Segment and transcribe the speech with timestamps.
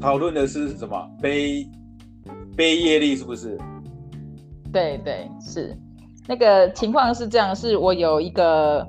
[0.00, 1.10] 讨论的是什么？
[1.20, 1.68] 背
[2.56, 3.58] 背业力是不是？
[4.72, 5.76] 对对是，
[6.26, 8.86] 那个情况是这样，是我有一个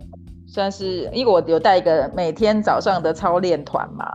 [0.47, 4.05] 算是，因为我有带一个每天早上的操练团嘛，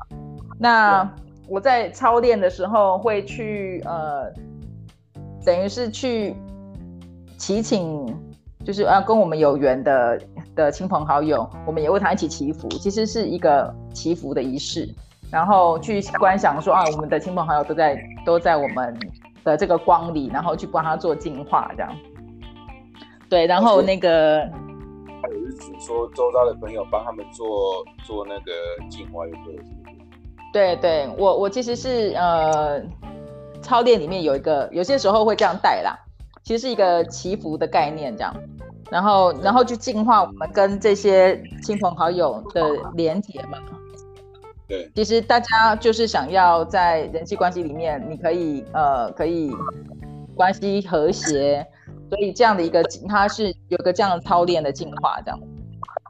[0.59, 1.09] 那
[1.49, 4.33] 我在操练的时候会去呃，
[5.45, 6.35] 等于是去
[7.37, 8.07] 祈请，
[8.65, 10.21] 就是要跟我们有缘的
[10.55, 14.89] 的亲朋好友，我们也为他一起祈福，其实是一个祈福的仪式。
[15.31, 18.97] 然后去观想说啊，我们的亲朋好友都在都在我们
[19.45, 21.93] 的这个光里，然后去帮他做净化，这样。
[23.29, 24.41] 对，然后那个
[25.21, 28.53] 还有日子说周遭的朋友帮他们做做那个
[28.89, 29.63] 净化，有没有？
[30.53, 32.81] 对对，我我其实是呃，
[33.61, 35.99] 操练里面有一个，有些时候会这样带啦，
[36.45, 38.33] 其实是一个祈福的概念这样，
[38.91, 42.63] 然后然后去净化我们跟这些亲朋好友的
[42.95, 43.59] 连结嘛。
[44.69, 49.53] 对，其实大家就是想要在人际关系里面，你可以呃可以
[50.35, 51.65] 关系和谐，
[52.11, 55.41] 所以这样的一个它是有个这样的操练的进化这样。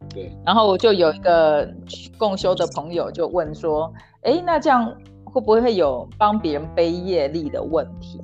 [0.09, 1.69] 对，然后我就有一个
[2.17, 4.91] 共修的朋友就问说，哎，那这样
[5.25, 8.23] 会不会有帮别人背业力的问题？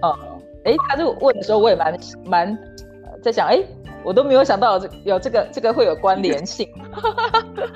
[0.00, 2.58] 哦、嗯，哎，他就问的时候，我也蛮蛮
[3.22, 3.62] 在想，哎。
[4.04, 6.66] 我都没有想到有这个这个会有关联性，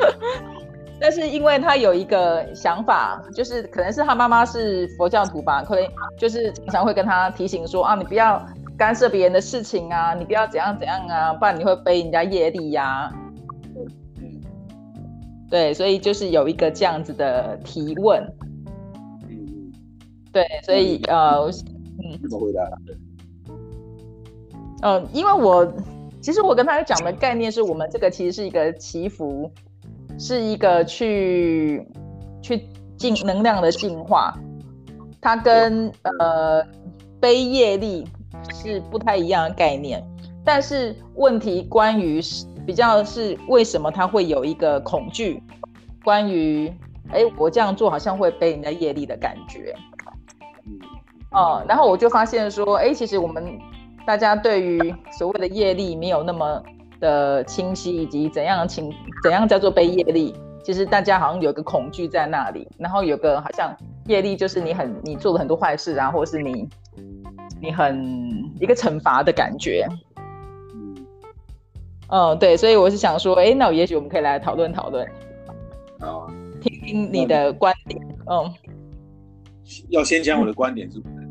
[0.99, 5.85] 但是因为他有一个想法，就是可能是他妈妈是佛教徒吧，可能
[6.17, 8.41] 就是常常会跟他提醒说啊，你不要
[8.79, 13.13] 干涉别人的事情啊，你不要怎样怎样啊，不然你会背人家业力呀、啊。
[14.21, 14.41] 嗯，
[15.51, 18.23] 对，所以就是有一个这样子的提问。
[19.29, 19.73] 嗯，
[20.33, 21.51] 对，所以呃，
[21.99, 22.63] 嗯，怎么回答？
[24.83, 25.73] 嗯，因为我。
[26.25, 29.51] 其实我跟他讲的概念是我们这个其实是一个祈福，
[30.21, 31.85] 是一个去
[32.41, 32.65] 去
[32.97, 34.33] 进能量的净化，
[35.21, 36.65] 它跟呃
[37.19, 38.07] 背业力
[38.55, 40.01] 是不太一样的概念。
[40.45, 45.43] 但是问题关于是比较是为什么他会有一个恐惧，
[46.05, 46.73] 关于
[47.11, 49.75] 哎我这样做好像会背人家业力的感觉，
[51.33, 53.59] 哦、嗯，然后我就发现说哎其实我们。
[54.05, 56.63] 大家对于所谓的业力没有那么
[56.99, 58.93] 的清晰，以及怎样情
[59.23, 63.75] 怎样叫做背业力，其实大家好像有个恐惧在那里，然后有个好像
[64.07, 66.69] 业力就是你很你做了很多坏事啊，或是你
[67.61, 69.87] 你很一个惩罚的感觉。
[72.09, 75.09] 嗯，对，所以我是想说，哎，那我也许我们可以来讨论讨论，
[76.01, 76.29] 好，
[76.61, 77.99] 听听你的观点。
[78.27, 78.53] 嗯，
[79.89, 81.22] 要先讲我的观点是不是？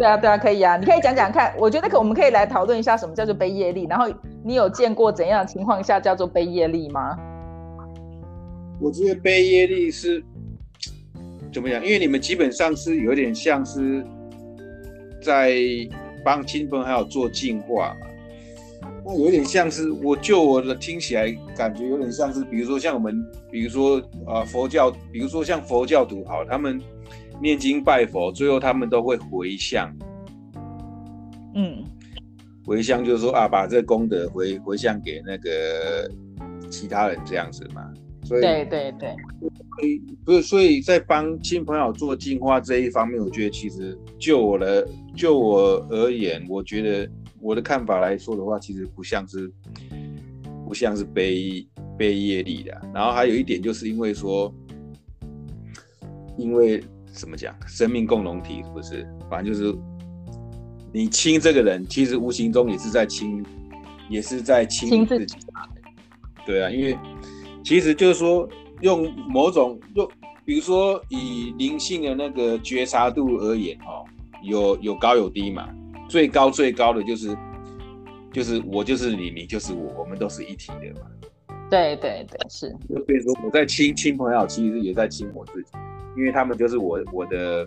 [0.00, 1.54] 对啊，对啊，可以啊，你可以讲讲看。
[1.58, 4.06] 我觉得可我们可以来讨论一下什么叫做背业力，然后
[4.42, 7.18] 你有见过怎样的情况下叫做背业力吗？
[8.80, 10.24] 我觉得背业力是
[11.52, 11.84] 怎么样？
[11.84, 14.02] 因为你们基本上是有点像是
[15.22, 15.54] 在
[16.24, 17.94] 帮亲朋好友做净化，
[19.04, 26.80] 那有点像是我就我的听起来感觉有点像是，比如说像我们，比如说啊、佛教，比如说像佛教徒好，他们。
[27.40, 29.90] 念经拜佛，最后他们都会回向。
[31.54, 31.82] 嗯，
[32.64, 36.08] 回向就是说啊，把这功德回回向给那个
[36.70, 37.92] 其他人这样子嘛。
[38.22, 44.86] 所以对对对，所以不是，所以在帮亲朋友做净化这一方面，我觉得其实就我的
[45.16, 49.50] 就我而言，我觉得我的看法来说的话，其实不像是
[50.68, 51.66] 不像是背
[51.98, 52.80] 背业力的。
[52.94, 54.54] 然后还有一点，就是因为说，
[56.36, 56.80] 因为。
[57.12, 57.54] 怎么讲？
[57.66, 59.06] 生命共同体是不是？
[59.28, 59.76] 反正就是
[60.92, 63.44] 你亲这个人，其实无形中也是在亲，
[64.08, 65.36] 也是在亲自己。
[66.46, 66.98] 对啊，因为
[67.62, 68.48] 其实就是说，
[68.80, 70.08] 用某种用，
[70.44, 74.04] 比如说以灵性的那个觉察度而言，哦，
[74.42, 75.68] 有有高有低嘛。
[76.08, 77.36] 最高最高的就是，
[78.32, 81.06] 就是我就是你，你就是我，我们都是一体的嘛。
[81.70, 82.68] 对对对，是。
[82.88, 85.68] 就比如说我在亲亲朋友，其实也在亲我自己。
[86.16, 87.66] 因为他们就是我我的，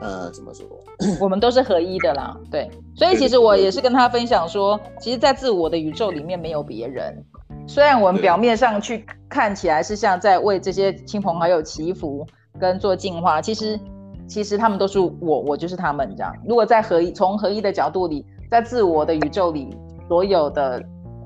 [0.00, 0.66] 呃，怎么说？
[1.20, 2.70] 我们都是合一的啦，对。
[2.94, 7.24] 所以其实我也是跟他分享说，其实，在自我的宇宙里面没有别人。
[7.66, 12.26] 虽然我们表面上去看起来是像在为这些亲朋好友祈福
[12.58, 13.78] 跟做净化，其实
[14.26, 16.34] 其实他们都是我，我就是他们这样。
[16.46, 19.70] 如果在合一，从合一的角度里，在自我的宇宙里，
[20.08, 20.82] 所有的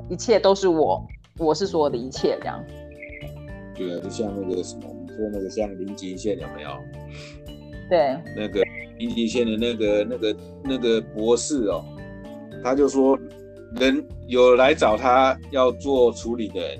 [0.08, 1.02] 一切都是我，
[1.38, 2.62] 我是所有的一切这样。
[3.76, 6.70] 对啊，就像那个什么，我们说那个像林极限有没有？
[7.88, 8.64] 对，那个
[8.98, 11.84] 林极限的那个那个那个博士哦，
[12.64, 13.18] 他就说，
[13.78, 16.78] 人有来找他要做处理的人，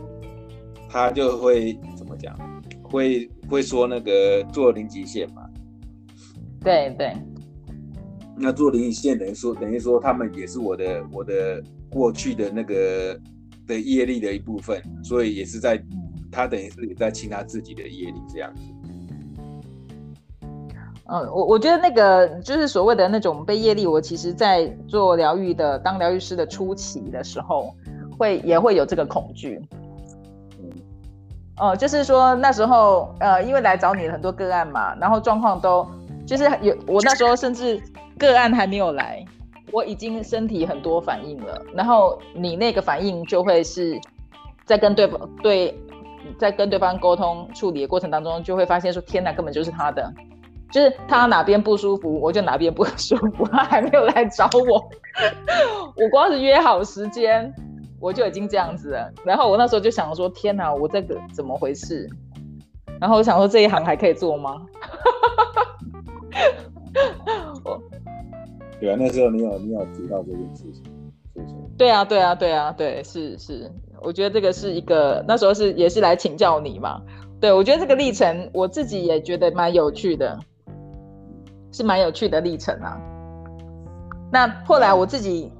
[0.88, 2.34] 他他就会怎么讲？
[2.82, 5.42] 会会说那个做零极限嘛？
[6.64, 7.12] 对对。
[8.38, 13.18] 那做零极限等于说等于说他们也是我的我的过去的那个
[13.66, 15.76] 的业力的一部分，所以也是在
[16.36, 18.62] 他等于是也在清他自己的业力这样子。
[21.08, 27.74] 嗯，我我觉得那个就是所谓的那种被业力，我其实在做疗愈的当疗愈师的初期的时候，
[28.18, 29.60] 会也会有这个恐惧。
[31.58, 35.86] 哦、呃，就是说那时候，呃，因为来找你很多个案嘛，然后状况都
[36.26, 37.80] 就是有，我那时候甚至
[38.18, 39.24] 个案还没有来，
[39.70, 43.96] 我已经身体很多反应了，然后你那个反应就会是
[44.64, 45.72] 在跟对方对，
[46.38, 50.12] 在跟对方沟通处理的过程当中，就会发现说，天哪，根本就是他的，
[50.70, 54.88] 就是他哪边不舒服，我就哪边不 舒服，他还没有来找我，
[55.96, 57.52] 我光是约好时间。
[57.98, 62.06] 我就已经这样子了，然后我那时候就想说：天哪，我这个怎么回事？
[63.00, 64.60] 然后我想说这一行还可以做吗？
[67.64, 67.80] 我，
[68.78, 70.82] 对啊，那时候你有你有提到这件事情？
[71.78, 73.72] 对啊，对啊，对啊，对，是是，
[74.02, 77.00] 我觉得这个是一个那时候是也是来请教你嘛。
[77.40, 80.38] 对，我觉得这个历程我自己也觉得蛮有趣的，
[81.72, 82.98] 是蛮有趣的历程啊。
[84.32, 85.52] 那后来我自己。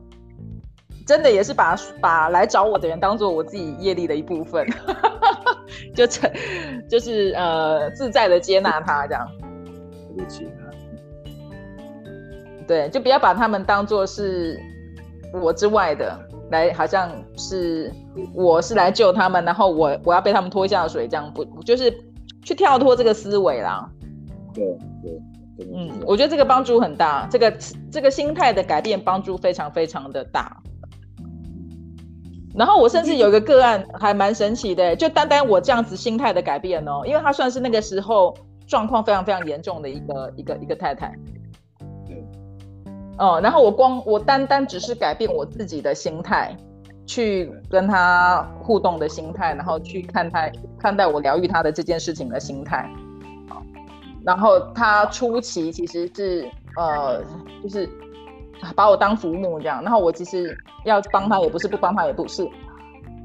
[1.06, 4.66] 真的也是把把来找我的人当做我自己业力的一部分，
[5.94, 6.28] 就成
[6.90, 9.24] 就是呃自在的接纳他这样。
[10.16, 10.66] 对不起啊。
[12.66, 14.60] 对，就不要把他们当做是
[15.32, 16.18] 我之外的，
[16.50, 17.93] 来好像是
[18.34, 21.93] 我是来救他们，然后我我要被他们拖下水这样，不就是
[22.43, 23.88] 去跳脱这个思维啦。
[24.52, 24.64] 对
[25.02, 25.20] 对。
[25.75, 27.50] 嗯，我觉得这个帮助很大，这个
[27.90, 30.54] 这个心态的改变帮助非常非常的大。
[32.54, 41.10] 然后我甚至有一个个案还蛮神奇的，就单单我这样子心态的改变哦，因为她算是那个时候状况非常非常严重的一个一个一个太太。
[43.16, 43.26] 对。
[43.26, 46.56] 哦，然后我光我单单只是改变我自己的心态，
[47.06, 52.88] 去跟他互动的心态，然后去看他看待我疗愈他的这件事情的心态。
[54.24, 57.22] 然后他初期其实是呃，
[57.62, 57.88] 就是。
[58.74, 62.48] 把我当浮木这样，然后我其实要帮他也不是，不帮他也不是，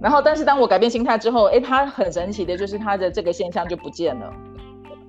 [0.02, 4.30] 然后但是当我改变心态之后，哎，他很神奇的就是他的这个现象就不见了，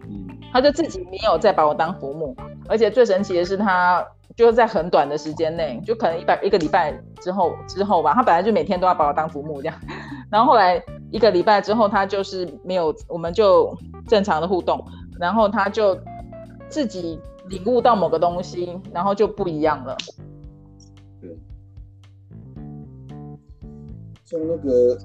[0.04, 2.36] 嗯，他就自己没有再把我当浮木，
[2.68, 4.06] 而且最神奇的是他
[4.36, 9.76] 就是在很短的时间内，就可能一百一个礼拜之后之后吧，他本来就每天都要把我当浮木这样，
[10.30, 13.76] 然后后来一个礼拜之后，他就是没有，我们就
[14.08, 14.84] 正常的互动，
[15.18, 15.98] 然后他就
[16.68, 17.20] 自己。
[17.48, 19.96] 领悟到某个东西，然后就不一样了。
[21.20, 21.36] 对，
[24.24, 24.96] 像那个，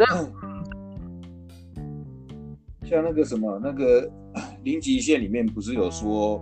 [2.86, 4.08] 像那个什么，那个
[4.64, 6.40] 零极限里面不是有说，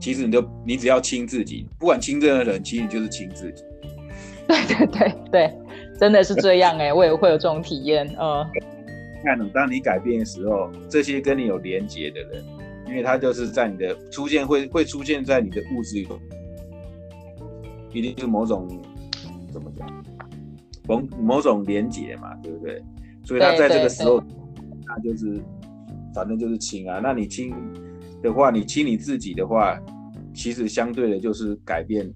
[0.00, 3.62] 其实你就你只要亲自己，不管亲任何人，其实你就是亲自己。
[4.48, 5.54] 对对对对，
[5.98, 8.06] 真的是这样哎、欸， 我也会有这种体验。
[8.18, 8.44] 嗯，
[9.22, 12.44] 看，当你改变的时候，这些跟你有连结的人。
[12.88, 16.18] 因为他就是在你的出现会会出现在你的物质里头，
[17.92, 18.66] 一定是某种
[19.52, 19.88] 怎么讲，
[20.88, 22.82] 某某种连结嘛，对不对？
[23.22, 24.20] 所以他在这个时候，
[24.84, 25.40] 他就是
[26.12, 26.98] 反正就是亲啊。
[27.00, 27.54] 那你亲
[28.22, 29.78] 的话，你亲你自己的话，
[30.34, 32.12] 其实相对的就是改变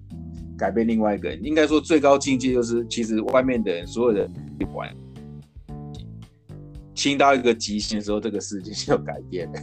[0.57, 1.43] 改变另外一个人。
[1.43, 4.89] 应该说最高境界就是，其实外面的人所有的不管。
[6.93, 9.59] 亲到一个极限的时候，这个世界就改变了。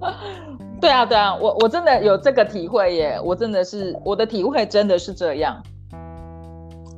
[0.80, 3.20] 对啊，对啊，我我真的有这个体会耶！
[3.22, 5.62] 我真的是我的体会真的是这样。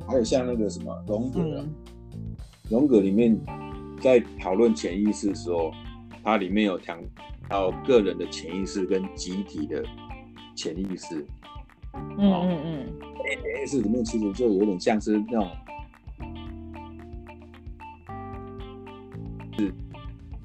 [0.07, 1.39] 还有像那个什么荣格，
[2.69, 3.37] 荣、嗯、格里面
[4.01, 5.71] 在讨论潜意识的时候，
[6.23, 6.99] 它里面有谈
[7.47, 9.83] 到个人的潜意识跟集体的
[10.55, 11.25] 潜意识。
[11.93, 15.49] 嗯嗯嗯，潜意识里面其实就有点像是那种。
[19.57, 19.73] 是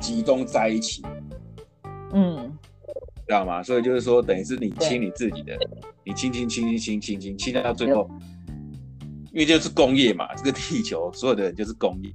[0.01, 1.03] 集中在一起，
[2.13, 2.53] 嗯，
[3.27, 3.63] 知道吗？
[3.63, 5.57] 所以就是说，等于是你亲你自己的，
[6.05, 8.11] 你亲亲亲亲亲亲亲亲到最后，
[9.33, 12.13] 因为就是工业嘛，这个地球所有的人就是工业，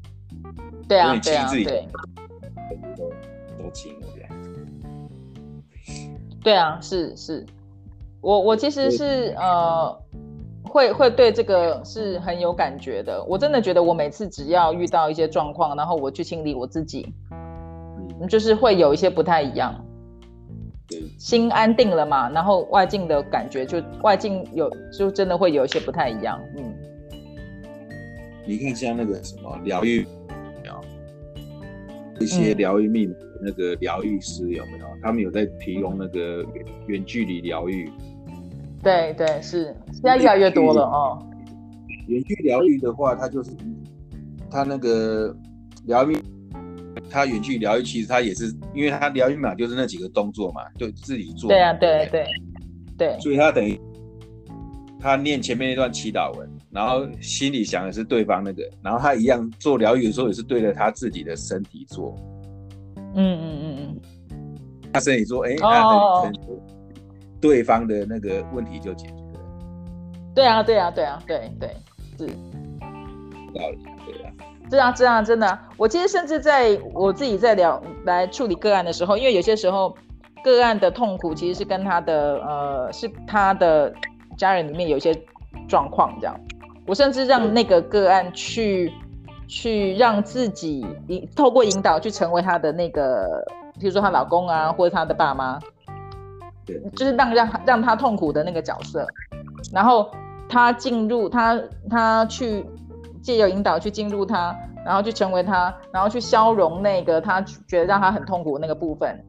[0.89, 1.65] 对啊，你亲自己
[6.43, 7.45] 对啊，是是，
[8.21, 9.97] 我我其实是呃。
[10.61, 13.23] 会会对这个是很有感觉的。
[13.23, 17.11] 我真的觉得，我每次只要遇到一些状况，然后我去清理我自己，
[18.21, 19.73] 嗯，就是会有一些不太一样。
[21.17, 26.39] 心安定了嘛，然后外境的感觉就外境有，就真的会有一些不太一样。
[26.55, 26.71] 嗯，
[28.45, 30.05] 你看像那个什么疗愈，
[32.19, 34.85] 一些疗愈密码那个疗愈师有没有？
[35.01, 37.89] 他们有在提供那个远远距离疗愈。
[38.81, 41.21] 对对是，现在越来越多了哦。
[42.07, 43.51] 远距疗愈的话，它就是
[44.49, 45.35] 它那个
[45.85, 46.17] 疗愈，
[47.09, 51.49] 它远距疗愈其实它也是，因为它疗愈嘛就是那几个动作嘛，就自己做。
[51.49, 52.25] 对啊，对对
[52.97, 53.19] 对。
[53.19, 53.79] 所以他等于
[54.99, 62.15] 他念前面那段祈祷文，然后心里想的是对方那个，然后他一样做疗愈的时候也是对着他自己的身体做。
[63.15, 64.01] 嗯嗯嗯嗯。
[64.93, 66.33] 他身体做，哎，他很
[67.39, 69.39] 对方的那个问题就解决了。
[70.35, 71.69] 对啊，对啊，对啊，对对
[72.17, 72.27] 是。
[73.53, 74.31] 道理，对啊。
[74.69, 75.69] 是啊，是啊，真的啊。
[75.77, 79.95] 我其实甚至在我自己在聊来处理个案的时候，因为有些时候
[80.43, 83.93] 个案的痛苦其实是跟他的呃，是他的
[84.37, 85.13] 家人里面有一些
[85.67, 86.39] 状况这样。
[86.85, 88.91] 我甚至让那个个案去
[89.49, 93.43] 去让自己引透过引导去成为她的那个，
[93.77, 95.59] 比如说她老公啊，或者她的爸妈。
[96.65, 99.03] 对就是让让让他痛苦的那个角色，
[99.73, 100.07] 然后
[100.47, 102.63] 他进入他他去
[103.23, 109.19] 借由引导去进入他，然后去成为他，然后去消融那个他觉得让他很痛苦的那个部分，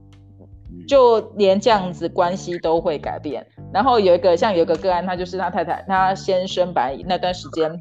[0.86, 3.46] 就连这样子关系都会改变。
[3.72, 7.80] 然后有一个像有一个个案，他就是他太太他先生白那段时间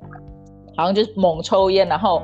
[0.79, 2.21] 好像就是猛抽烟，然后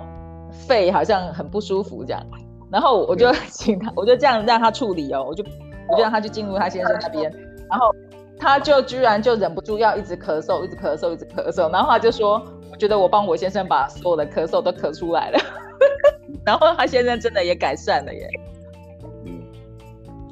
[0.67, 2.25] 肺好像很不舒服这样，
[2.71, 5.43] 然后我就请他，我就这样让他处理哦，我就。
[5.87, 7.31] 我就让他去进入他先生那边，
[7.69, 7.93] 然后
[8.39, 12.41] 他就居然就忍不住要一直咳嗽，一直咳嗽，一直咳嗽，然后他就说
[12.73, 15.39] ：“我觉得我帮我先生把所有的咳嗽都咳出来了。
[16.43, 18.27] ”然后他先生真的也改善了耶。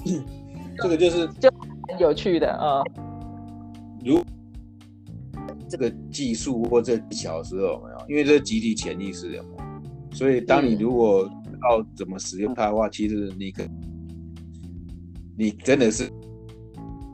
[0.08, 0.26] 嗯，
[0.82, 1.52] 这个就是就
[1.88, 2.82] 很有趣的啊。
[4.04, 4.20] 如
[5.74, 8.06] 这个技术或这技巧的时候没有？
[8.08, 10.16] 因为这是集体潜意识有没有？
[10.16, 11.28] 所以当你如果
[11.64, 13.64] 要怎么使用它的话，其实你可。
[15.36, 16.04] 你真的是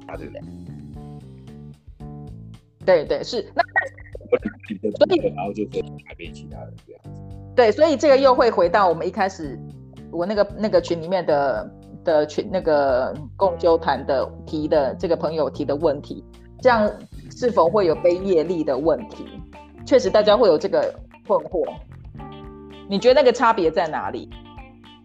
[0.07, 0.33] 啊，对不，
[2.85, 3.63] 对对对是那，
[4.91, 7.09] 所以然后就可以改变其他人这样子。
[7.55, 9.57] 对，所以这个又会回到我们一开始
[10.11, 11.71] 我那个那个群里面的
[12.03, 16.21] 的群那个共修团的提的这个朋友提的问题，
[16.61, 16.91] 这样
[17.35, 19.25] 是否会有被业力的问题？
[19.85, 20.93] 确实，大家会有这个
[21.27, 21.65] 困惑。
[22.89, 24.29] 你觉得那个差别在哪里？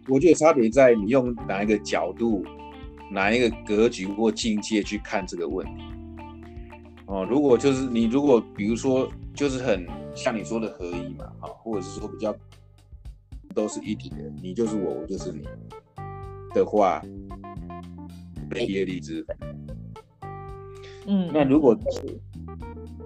[0.07, 2.43] 我觉得差别在你用哪一个角度。
[3.11, 5.83] 哪一个格局或境界去看这个问题？
[7.05, 12.35] 哦，如果就是你，如果比如说就是很像你说的合一嘛，啊，或者是说比较
[13.53, 15.43] 都是一体的，你就是我，我就是你
[16.51, 16.99] 的话，
[18.49, 19.37] 被业力之分。
[21.07, 21.77] 嗯，那如果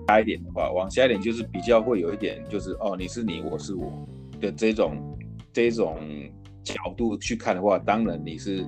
[0.07, 3.91] 下一点的话，往下一点就是比较会有一点，就是哦，你是你，我是我
[4.39, 4.95] 的这种
[5.53, 5.97] 这种
[6.63, 8.65] 角度去看的话，当然你是。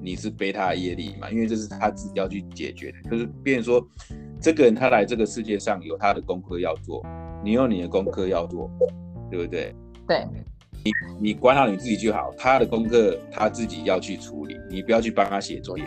[0.00, 1.30] 你是背他的业力嘛？
[1.30, 3.10] 因为这是他自己要去解决的。
[3.10, 3.86] 就是，变成说，
[4.38, 7.02] 这个人他来这个世界上有他的功课要做，
[7.42, 8.70] 你有你的功课要做，
[9.30, 9.74] 对不对？
[10.06, 10.26] 对。
[10.84, 15.84] 你你管好你自己就好，他的功课他自己要去处理，你不要去帮他写作业。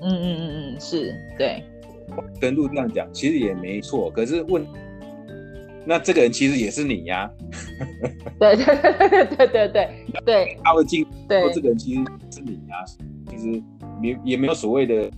[0.00, 1.62] 嗯嗯嗯嗯，是对。
[2.40, 4.10] 跟路这样讲，其实也没错。
[4.10, 4.64] 可是问，
[5.86, 7.30] 那这个人其实也是你呀、 啊。
[8.38, 9.88] 对对对对对对
[10.24, 10.58] 对。
[10.62, 12.84] 他会进，对，这个人其实是你呀、啊。
[13.28, 13.62] 其实
[14.02, 15.10] 也也没有所谓的，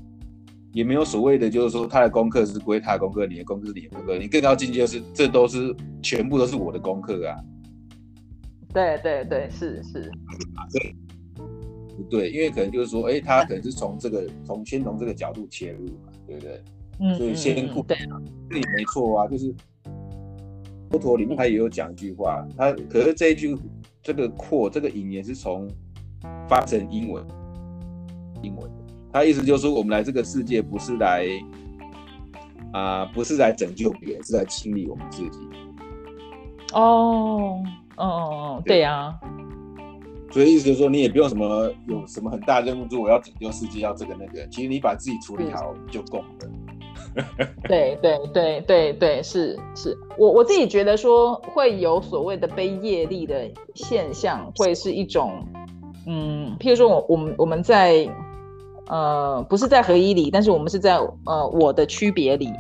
[0.73, 7.37] 也没有所谓的，就是说他的功课是归他的功课，你的功课是你的功课，你更高境界是，这都是全部都是我的功课啊。
[8.73, 10.11] 对对对，是是。
[12.11, 16.61] 对，因为可能就是说，哎，他可能是从这个从先从这个角度切入嘛，对不对？
[17.00, 17.15] 嗯。
[17.17, 17.97] 所以先顾对，
[18.50, 19.55] 这里没错啊，就是
[20.91, 23.57] 佛陀里面他也有讲一句话，他可是这一句
[24.03, 25.69] 这个扩这个引言是从
[26.49, 27.25] 发成英文。
[28.43, 28.71] 英文，
[29.11, 31.26] 他意思就是说，我们来这个世界不是来
[32.73, 35.38] 啊、呃，不是来拯救别人，是来清理我们自己。
[36.75, 37.59] 哦，
[37.97, 39.21] 哦哦，对呀、啊。
[40.31, 44.47] 所以意思就是说，你也不用什么有什么很大任务说，我要拯救世界，要这个那个。
[44.49, 46.26] 其实你把自己处理好就够了。
[47.68, 55.32] 对对对对对，是是，我我自己觉得说会有所谓的背业力的现象，会是一种，
[56.06, 58.08] 嗯，譬如说我我们我们在。
[58.88, 62.50] 呃，不是在合一里，但是我们是在呃我的区别里，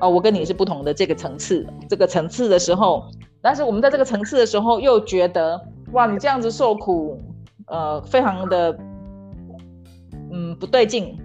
[0.00, 3.04] 呃，我跟你是不同的这个层次，这个层次的时候，
[3.40, 5.60] 但是我们在这个层次的时候又觉得，
[5.92, 7.16] 哇，你这样子受苦，
[7.68, 8.76] 呃，非常的，
[10.32, 11.16] 嗯，不对劲，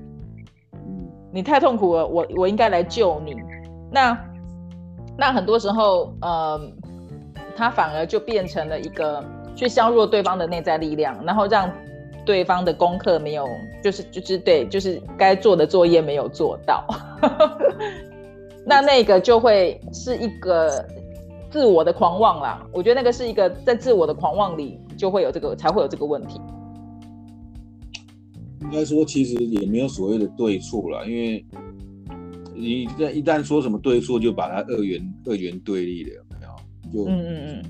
[1.33, 3.35] 你太痛苦了，我我应该来救你，
[3.91, 4.15] 那
[5.17, 6.61] 那很多时候，呃，
[7.55, 9.23] 它反而就变成了一个
[9.55, 11.71] 去削弱对方的内在力量，然后让
[12.23, 13.47] 对方的功课没有，
[13.83, 16.85] 就是就是对，就是该做的作业没有做到，
[18.63, 20.85] 那那个就会是一个
[21.49, 22.63] 自我的狂妄啦。
[22.71, 26.39] 我觉得那个是一个在自我的狂妄里就会有这个，才会有这个问题。
[28.63, 31.45] 应该说，其实也没有所谓的对错了，因为
[32.55, 37.05] 你一旦一旦说什么对错，就把它二元二元对立了，有没有？
[37.05, 37.63] 就嗯嗯嗯，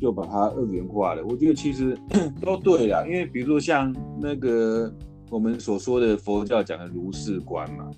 [0.00, 1.24] 就把它二元化了。
[1.26, 1.96] 我觉得其实
[2.40, 4.92] 都对了，因为比如说像那个
[5.30, 7.90] 我们所说的佛教讲的如是观嘛，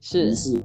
[0.00, 0.62] 是如是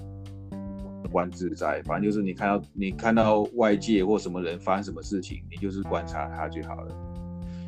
[1.11, 6.95] 观自在，反正就是你看到你看到外界或什么人发生什么事情，你就是观察它就好了，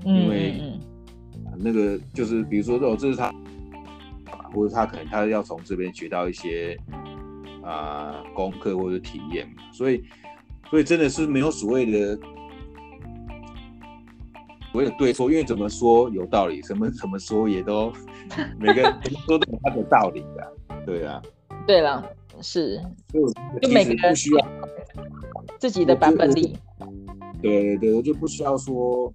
[0.06, 0.62] 嗯、因为。
[1.60, 3.34] 那个就是，比如说哦，这是他，
[4.54, 6.78] 或者他可能他要从这边学到一些
[7.64, 10.04] 啊、呃、功课或者体验嘛，所以
[10.70, 12.16] 所以真的是没有所谓的
[14.72, 17.92] 所谓的对错，因为怎么说有道理，什么怎么说也都
[18.60, 18.94] 每个人
[19.28, 20.54] 说都有他的道理的，
[20.86, 21.22] 对啊，
[21.68, 22.04] 对了，
[22.42, 22.82] 是，
[23.62, 24.48] 就每个人不需要
[25.58, 26.58] 自己的版本力，
[27.42, 29.14] 对对对，我就不需要说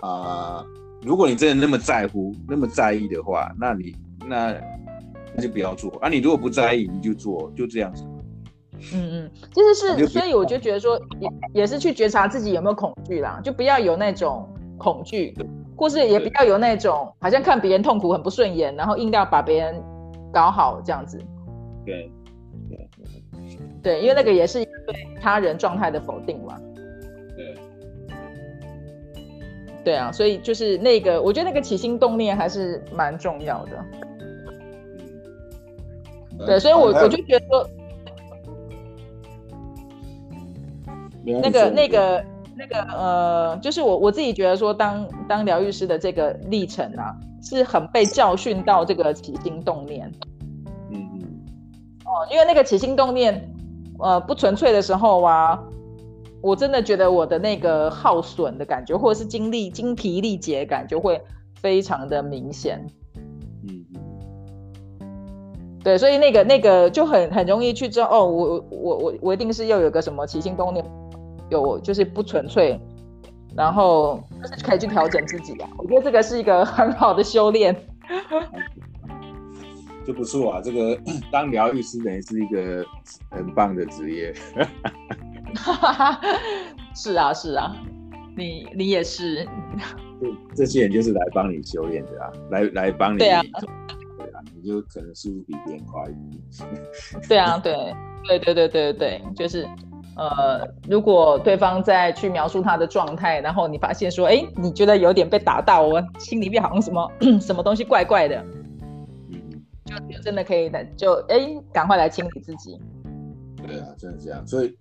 [0.00, 0.58] 啊。
[0.60, 0.66] 呃
[1.08, 3.96] 如果你真的那么在乎、那么在意的话，那你
[4.28, 4.54] 那
[5.34, 6.08] 那就不要做啊！
[6.10, 8.04] 你如果不在意，你就做，就这样子。
[8.92, 14.46] 嗯嗯，其实是，所以我就觉得说，也也是去觉察自己有没有恐惧啦，就不要有那种
[14.76, 15.34] 恐惧，
[15.74, 19.82] 或是也不要有那种好像看别人痛苦很不顺眼，然后硬要把别人
[20.30, 21.18] 搞好这样子。
[21.86, 22.12] 对
[22.68, 22.88] 对
[23.82, 26.54] 对，因为那个也是对他人状态的否定嘛。
[29.88, 33.70] 对啊，所以就是那个，我觉得那个起心动念还是蛮重要的。
[36.44, 37.66] 对，所以我我就觉得说，
[41.24, 50.12] 那个那个那个呃，就是我我自己觉得说当，当当疗愈师的这个历程啊，是很被教训到这个起心动念。
[50.90, 51.22] 嗯嗯。
[52.04, 53.50] 哦，因为那个起心动念，
[54.00, 55.58] 呃，不纯粹的时候啊。
[56.40, 61.20] 我真的觉得我的那个耗损的感觉，或者是精力精疲力竭感，就会
[61.60, 62.86] 非常的明显。
[63.66, 63.84] 嗯，
[65.82, 70.84] 对，所以那个那个就很很容易去知道，哦，我我我我一定是又有个什么起心动念，
[71.50, 72.80] 有就是不纯粹，
[73.56, 75.68] 然后就是可以去调整自己啊。
[75.76, 77.74] 我觉得这个是一个很好的修炼，
[80.06, 80.60] 就不错啊。
[80.62, 80.96] 这个
[81.32, 82.84] 当疗愈师等于 是一个
[83.30, 84.32] 很棒的职业。
[85.54, 86.20] 哈哈哈，
[86.94, 87.74] 是啊是啊，
[88.36, 89.46] 你你也是，
[90.54, 93.42] 这些人就是来帮你修炼的啊，来来帮你，对啊，
[94.18, 97.22] 对啊，你就可能速度比别人快一点。
[97.28, 97.74] 对啊，对
[98.26, 99.66] 对对对对对，就是
[100.16, 108.44] 呃，如果对方在去描述他的状态，然后你发现说，哎，你觉得有点被打到，我心里面好像什么什么东西怪怪的，
[109.30, 109.64] 嗯，
[110.10, 112.78] 就真的可以的，就哎，赶快来清理自己。
[113.66, 114.76] 对啊，真的这样，所以。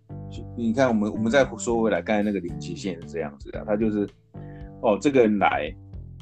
[0.57, 4.07] 你看，我们我们再说回来，刚才那个零极限是这样子的，他就是，
[4.81, 5.73] 哦，这个人来，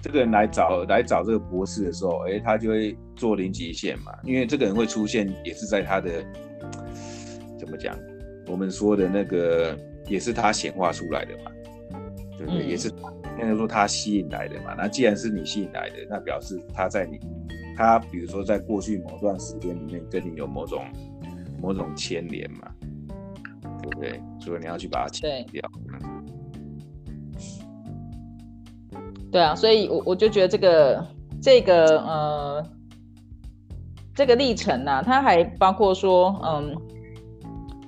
[0.01, 6.23] 这个人来找来找这个博士的时候，哎，他就会做零极限嘛，因为这个人会出现，也是在他的
[7.57, 7.97] 怎么讲，
[8.47, 11.51] 我们说的那个，也是他显化出来的嘛，
[12.37, 12.63] 对不对？
[12.63, 14.75] 嗯、也是应该说他吸引来的嘛。
[14.77, 17.19] 那既然是你吸引来的，那表示他在你，
[17.75, 20.85] 他比如说在过去某段时间里面跟你有某种
[21.59, 22.71] 某种牵连嘛。
[24.00, 25.62] 对，所以你要去把它清掉。
[29.32, 31.08] 对啊，所以我我就觉得这个
[31.41, 32.65] 这个呃
[34.13, 36.74] 这个历程呢、啊，它还包括说，嗯，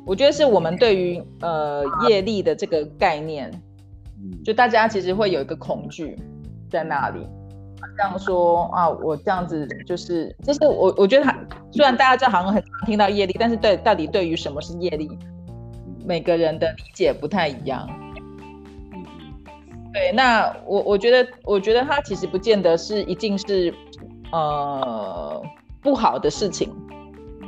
[0.05, 3.49] 我觉得是我们对于呃业力的这个概念，
[4.43, 6.17] 就大家其实会有一个恐惧
[6.69, 7.25] 在那里，
[7.95, 11.33] 这样说啊，我这样子就是，就是我我觉得他
[11.71, 15.09] 虽然大家这好像很常听到业力，但是对到底对于什么是业力？
[16.07, 17.85] 每个人的理解不太一样，
[19.93, 23.73] 对，那我我觉得，我觉得它其实不见得是一定是
[24.31, 25.43] 呃
[25.81, 26.73] 不好的事情，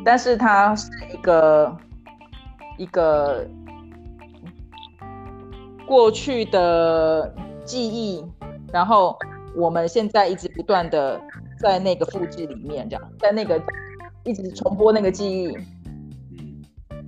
[0.03, 1.77] 但是它是一个
[2.77, 3.47] 一个
[5.87, 8.21] 过去的记忆，
[8.73, 9.17] 然后
[9.55, 11.17] 我们现在一直不断的
[11.61, 13.61] 在那个复制里面，这样在那个
[14.25, 15.57] 一直重播那个记忆。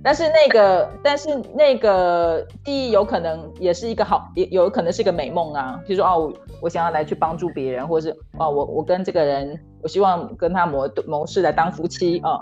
[0.04, 5.80] 但是那个，但是那个第一有可能也是一个好，也有可能是一个美梦啊。
[5.86, 12.40] 比如说，哦，我我想要来去帮助别人，或者是哦，我我跟这个人，我希望跟他谋谋事来当夫妻啊。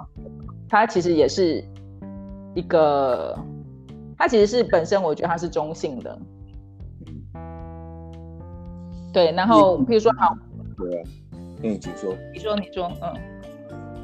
[0.68, 1.62] 他其实也是
[2.54, 3.36] 一个，
[4.16, 6.18] 他其实是本身，我觉得他是中性的。
[9.12, 10.32] 对，然后譬如说好，
[10.78, 11.02] 对啊，
[11.64, 13.12] 嗯，请说，你说你说，嗯，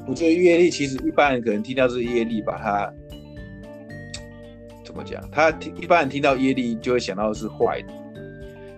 [0.09, 3.06] 我觉得业力其实一般人可能听到这个业力，把它怎
[4.97, 5.23] 么讲？
[5.31, 7.93] 他一般人听到业力就会想到是坏的。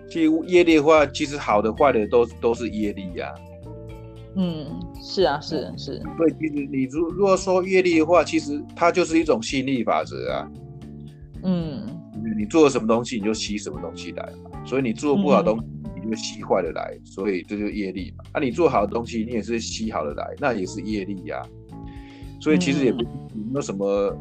[0.09, 3.35] 其实业力的话，其实好的坏的都都是业力呀、啊。
[4.35, 4.65] 嗯，
[5.01, 6.01] 是啊，是是。
[6.17, 10.47] 对，其实你如如果说业力的话，其实它就是一种吸引力法则啊。
[11.43, 11.81] 嗯，
[12.37, 14.49] 你做了什么东西，你就吸什么东西来嘛。
[14.65, 15.65] 所以你做不好东西，
[16.03, 18.23] 你就吸坏的来，所以这就是业力嘛。
[18.33, 21.45] 啊，你做好的东西，你也是吸好的来，那也是业力呀、啊。
[22.41, 23.03] 所以其实也不
[23.33, 24.15] 没有什么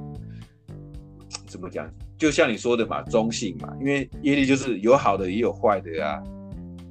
[1.48, 1.88] 怎么讲。
[2.16, 6.22] 就像你说的嘛，中性嘛，因为业力就是有好的也有坏的呀、啊。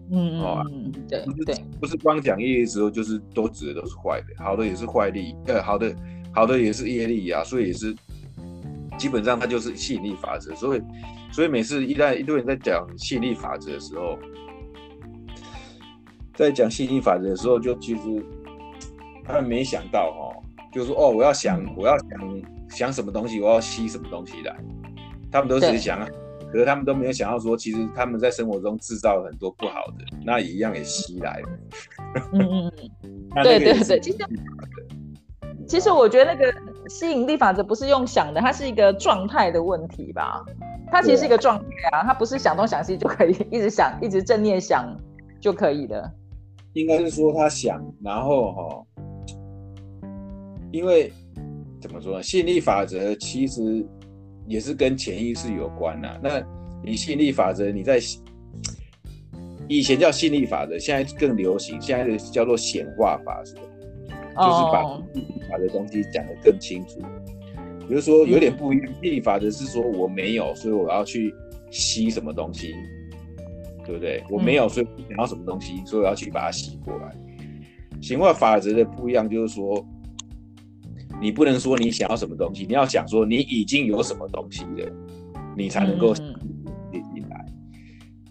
[0.10, 0.66] 嗯哦，
[1.10, 5.94] 对对，不是光讲业力的时候，就是都指的都是坏的，好的也是坏力，呃，好的
[6.34, 7.94] 好的也是业力、啊，所以也是
[8.98, 10.56] 基本上它就是吸引力法则。
[10.56, 10.82] 所以
[11.30, 14.18] 所以每次一旦一堆人在讲吸引力法则的时候，
[16.36, 18.26] 在讲吸引力法则的时候，就其实
[19.26, 20.40] 他们没想到哦，
[20.72, 22.08] 就是说哦，我要想我要想
[22.70, 24.56] 想什么东西，我要吸什么东西来。
[25.32, 26.00] 他们都只是想，
[26.52, 31.50] 可是他们都没有想到说，其实他们在生活中制造了很多不好的，那也一样也吸来了。
[32.34, 32.72] 嗯嗯
[33.04, 34.18] 嗯， 对对对，其实
[35.68, 36.54] 其实我觉得那个
[36.88, 40.44] 吸引力法则不是用想的，它是一个状态的问题吧？
[40.90, 44.96] 它其实是一个状态啊，它不是想东想西就可以一直想，一直正念想
[45.42, 46.10] 就可以的。
[46.72, 48.86] 应该是说他想，然后哈、哦，
[50.72, 51.12] 因为
[51.82, 52.24] 怎么说呢？
[52.24, 53.86] 吸引力法则其实。
[54.50, 56.20] 也是跟潜意识有关呐、啊。
[56.24, 56.42] 那
[56.82, 58.00] 你吸引力法则，你在
[59.68, 64.84] 以前叫吸引力法则，现在更流行，现在的叫做显化法则，就是把
[65.52, 67.02] 把的东西讲得更清楚。
[67.90, 71.36] 比如说有点不一样，吸引力法则是说我没有，所以我要去
[71.70, 72.74] 吸什么东西，
[73.86, 74.24] 对不对？
[74.30, 77.14] 我没有，所以想要什么东西，所以我要去把它吸过来。
[78.02, 79.86] 显化法则的不一样，就是说。
[81.20, 84.92] 你不能说你想要什么东西，你要想说你已经有什么东西了，
[85.58, 86.14] 你才能够
[86.94, 87.46] 引进来。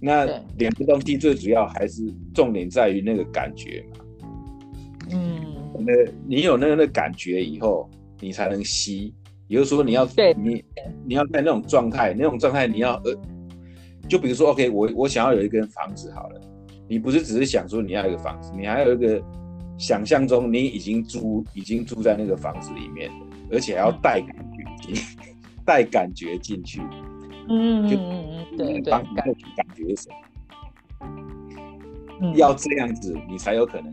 [0.01, 0.25] 那
[0.59, 4.05] 两个东西最主要还是重点在于那个感觉嘛。
[5.11, 5.43] 嗯，
[5.81, 5.93] 那
[6.27, 9.13] 你有那个那感觉以后，你才能吸。
[9.49, 10.65] 也就是说，你要你
[11.05, 13.17] 你要在那种状态，那种状态你要呃，
[14.09, 16.41] 就比如说，OK，我我想要有一间房子好了，
[16.89, 19.21] 你不是只是想说你要一个房子，你还有一个。
[19.79, 23.11] 想象中你已经租，已经住在那个房子里面，
[23.51, 25.03] 而且还要带感觉进，
[25.65, 26.81] 带感觉进去。
[27.49, 29.05] 嗯嗯嗯，对对，感
[29.75, 30.17] 觉什么？
[32.21, 33.93] 嗯，要这样子，你才有可能，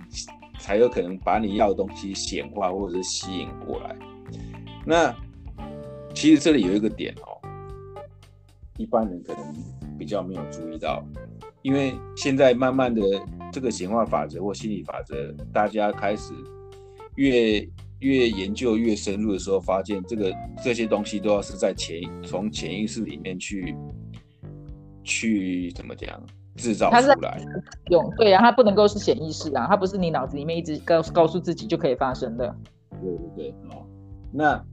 [0.59, 3.95] 才有可能把你要的东西显化或者是吸引过来。
[4.85, 5.13] 那
[6.13, 7.37] 其实这里有一个点哦，
[8.77, 9.53] 一般人可能
[9.97, 11.03] 比较没有注意到。
[11.61, 13.01] 因为现在慢慢的，
[13.53, 16.33] 这个显化法则或心理法则，大家开始
[17.15, 17.59] 越
[17.99, 23.75] 越研究越深入的时候，发现这个这些东西都要是在潜从潜意识里面去
[25.03, 26.19] 去怎么讲
[26.55, 27.39] 制造出来
[27.91, 32.55] 用对啊，它不能够是显意识啊，它不是你脑子里面一直告告诉自己就可以发生的。
[32.89, 33.85] 对对对哦，
[34.33, 34.65] 那。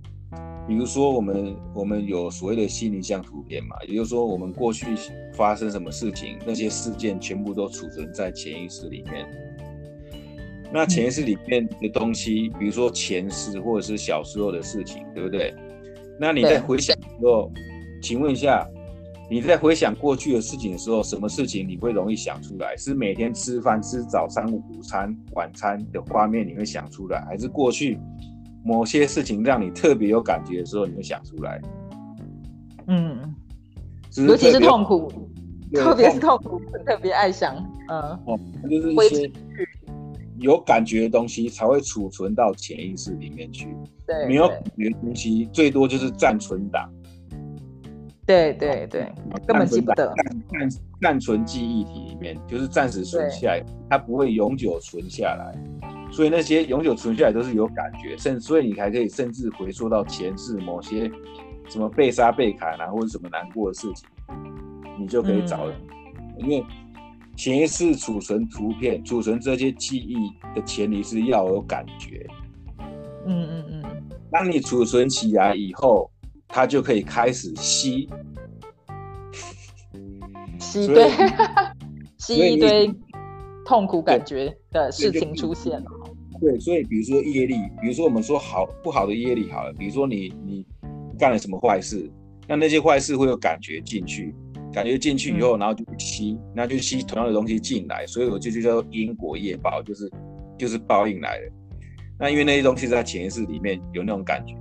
[0.70, 4.87] 比如说，我们我们有所谓的心灵像图片嘛，也就是说，我们过去
[5.35, 9.26] 发生什么事情，那些事件全部都储存在潜意识里面。
[10.72, 15.52] 那潜意识里面的东西，比如说前世或者是小时候的事情，对不对？
[16.20, 17.50] 那你在回想的时候，
[18.00, 18.64] 请问一下，
[19.28, 22.76] 你在回想过去的事情的时候，什么事情你会容易想出来？
[22.76, 27.98] 是每天吃饭吃早餐、午餐、晚餐的画面你会想出来，还是过去？
[28.64, 31.61] 某些事情让你特别有感觉的时候，你会想出来。
[32.87, 33.35] 嗯，
[34.16, 35.11] 尤其是痛苦，
[35.73, 37.57] 特别是痛苦，特别爱想。
[37.88, 39.33] 嗯，哦，就是一些
[40.38, 43.68] 有感觉的东西才会储存到潜意识里面去。
[44.07, 46.90] 对，没有感觉的东西，最多就是暂存档。
[48.27, 49.12] 对对对，
[49.46, 50.14] 根本记不得。
[50.51, 50.68] 暂
[51.01, 55.99] 暂存记忆体里面，就是暂时存下来，它不会永久存下来。
[56.11, 61.11] 所以那些永久存下来都是有感觉，甚至所以你还可以甚至回溯到前世某些
[61.68, 64.09] 什么被杀被砍啊，或者什么难过的事情，
[64.99, 65.75] 你就可以找了。
[66.09, 66.64] 嗯、因为
[67.37, 72.27] 前一次储存图片、储存这些记忆的前提是要有感觉。
[73.27, 73.83] 嗯嗯嗯。
[74.31, 76.11] 当你储存起来以后，
[76.49, 78.09] 它就可以开始吸，
[80.59, 81.09] 吸对，
[82.18, 82.92] 吸一堆
[83.64, 85.90] 痛苦感觉的事情出现了。
[86.40, 90.66] 对，所以比如说业力，比如说我们说好不好的业力好了，比如说你你
[91.18, 92.11] 干了什么坏事，
[92.48, 94.35] 那那些坏事会有感觉进去，
[94.72, 100.11] 感觉进去以后，然后就吸，那、嗯、就吸同样的东西进来，所以我就就叫因果业报，就是
[100.59, 101.53] 就是报应来了。
[102.18, 104.55] 那因为那些东西在潜意识里面有那种感觉，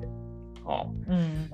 [0.69, 1.49] 哦，嗯，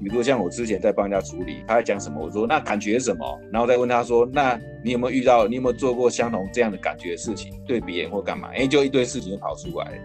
[0.00, 8.48] 比如说像我之前在帮人家处理，他在讲什么，我说那感觉什么，然后再问他说，那你有没有遇到，你有没有做过相同这样的感觉的事情，对别人或干嘛？
[8.54, 10.00] 哎，就一堆事情就跑出来，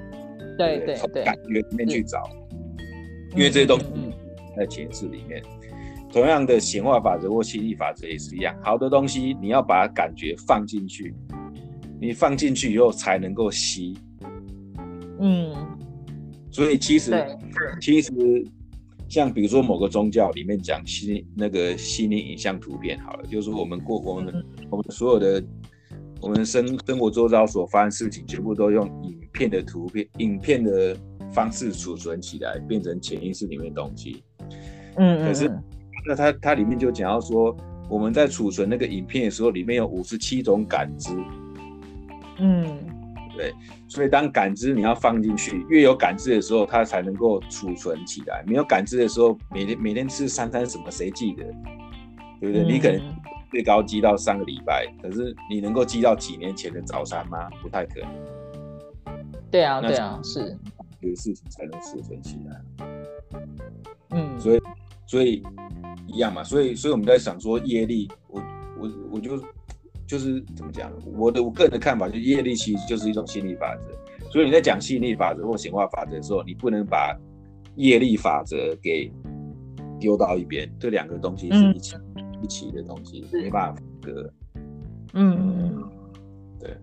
[0.58, 2.30] 对对对，从感觉里面去找，
[3.32, 3.86] 因为这些东西
[4.58, 5.42] 在潜意识里面，
[6.12, 11.16] 同样的显化法则或吸引力法则也是一样，好的东西你要把感觉放进去，
[12.02, 13.98] 你放进去以后才能够吸。
[15.22, 15.54] 嗯，
[16.52, 17.38] 所以其实
[17.80, 18.12] 其实
[19.08, 25.44] 像比如说某个宗教里面讲心那个心灵影像图片好了，就是说我们过我们、嗯、我们所有的
[26.22, 30.98] 我们生生活周遭所发生事情，全部都用影片的图片影片的
[31.32, 34.24] 方式储存起来，变成潜意识里面的东西。
[34.98, 35.50] 嗯，可是
[36.08, 37.56] 那它它里面就讲到说，
[37.90, 41.10] 我们在储存那个影片的时候，里面有五十七种感知。
[42.40, 42.99] 嗯。
[43.40, 43.56] 对，
[43.88, 48.44] 所以当感知你要放进去，越有感知的时候，它才能够储存起来。
[48.46, 51.46] 没有感知的时候，每天每天吃三餐什么，谁记得？
[52.42, 52.64] 对不对？
[52.64, 53.02] 嗯、你可能
[53.50, 57.50] 最高记到三个礼拜，可是你能够记到几年前的早餐吗？
[57.62, 58.10] 不太可能。
[59.50, 60.58] 对啊，对啊，是
[61.00, 62.62] 有事情才能储存起来。
[64.10, 64.62] 嗯，所以
[65.06, 65.42] 所以
[66.08, 68.42] 一样嘛，所以所以我们在想说业力，我
[68.82, 69.42] 我我就。
[70.10, 70.92] 就是怎么讲？
[71.16, 74.32] 我的我个人的看法，就是业力其实就是一种吸引力法则。
[74.32, 77.16] 所以你在讲吸引力法则或显化法则的时候，你不能把
[77.76, 79.12] 业力法则给
[80.00, 80.68] 丢到一边。
[80.80, 84.34] 这两个东西是一起、嗯、一起的东西，没办法分割。
[85.14, 85.84] 嗯，
[86.60, 86.76] 对，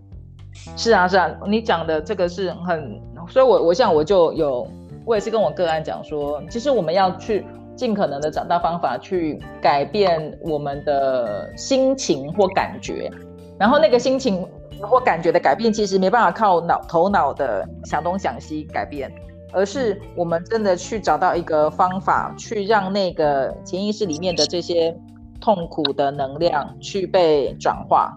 [0.77, 4.65] 是啊是啊，你讲的这个是很，所以我我想我就有，
[5.05, 7.43] 我也是跟我个案讲说，其实我们要去。
[7.77, 13.09] 尽可能的找到方法去改变我们的心情或感觉，
[13.57, 14.45] 然后那个心情
[14.81, 19.11] 或感觉的改变，其实没办法靠脑头脑的想东想西改变，
[19.53, 24.93] 而是我们真的去找到一个方法，去让那个潜意识里面的这些
[25.39, 28.11] 痛苦的能量去被转化。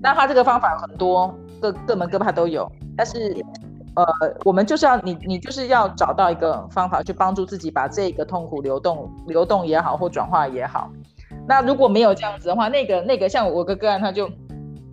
[0.00, 3.36] 那它这个方法很多，各各门各派都有，但是。
[3.96, 4.04] 呃，
[4.44, 10.90] 我们就是要你，你就是要找到一个方法去帮助自己，把这个痛苦流动、流动也好，或转化也好。
[11.48, 14.28] 那如果没有这样子的话，那个那个像我哥个案，他就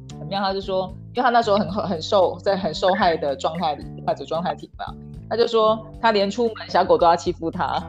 [0.08, 0.42] 怎么样？
[0.42, 4.86] 他就说，因为他那时候很很受在很受害的状态里，或者状态挺吧，
[5.30, 7.84] 他就说他连出门小狗都要欺负他，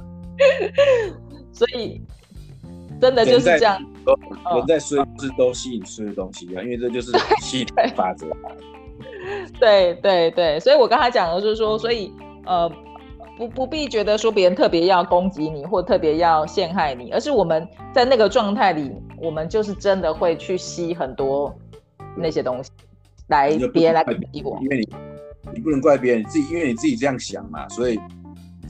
[1.50, 2.02] 所以
[3.00, 3.82] 真的就是这样。
[4.54, 8.26] 人在衰是都吸引吃的东西啊，因为这就是吸引法则。
[9.60, 12.12] 对对对，所以我刚才讲的就是说，所以
[12.46, 12.70] 呃，
[13.36, 21.54] 不不必觉得说别人特别要攻击你，或特别要陷害你，而是我们在那个状态里，我们就是真的会去吸很多
[22.16, 22.70] 那些东西
[23.28, 24.88] 来别人来攻击我，因为你
[25.54, 27.98] 你不能怪别人，你自己因为你自己这样想嘛，所以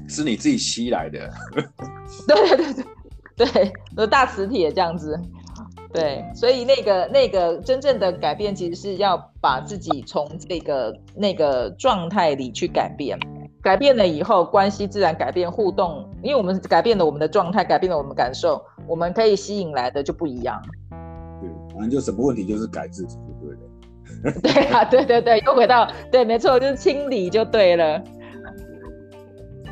[0.08, 1.30] 是你自己吸来的。
[2.26, 2.84] 对对
[3.36, 5.18] 对对大磁铁也这样子。
[5.98, 13.18] 对，所以那个那个真正的改变，其实是要把自己从这个那个状态里去改变，
[13.60, 20.62] 改变了以后，关系自然改变，互动，因为我们改变了我们的状态，改变了我们的感受，我们可以吸引来的就不一样。
[21.40, 23.60] 对，反正就什么问题就是改自己就对了。
[24.42, 28.00] 对啊，对对对，又回到对，没错，就是清理就对了，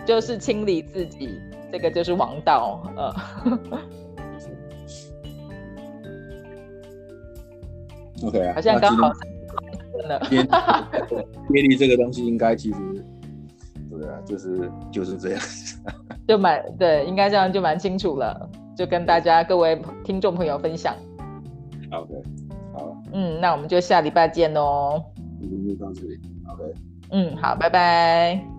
[0.04, 3.14] 就是清理自己，这个就是王道，呃。
[8.26, 9.12] OK 啊，好像刚好
[9.98, 10.20] 真的，
[11.54, 12.78] 业力这个东西应该其实，
[13.90, 15.40] 对啊，就是就是这样，
[16.26, 20.94] 就蛮对，应该这样就蛮清楚了，就跟大家各位听众朋友分享。
[21.92, 22.12] OK，
[22.72, 25.02] 好，嗯，那我们就下礼拜见喽。
[25.40, 26.74] 今天就到这里，OK。
[27.10, 28.55] 嗯，好，拜拜。